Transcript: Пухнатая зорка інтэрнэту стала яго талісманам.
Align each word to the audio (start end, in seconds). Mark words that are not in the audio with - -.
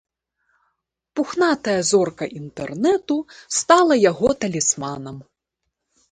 Пухнатая 1.17 1.75
зорка 1.89 2.25
інтэрнэту 2.39 3.17
стала 3.59 3.93
яго 4.11 4.29
талісманам. 4.45 5.17